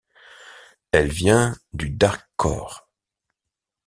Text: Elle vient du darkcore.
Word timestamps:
Elle 0.91 1.11
vient 1.11 1.55
du 1.73 1.91
darkcore. 1.91 2.89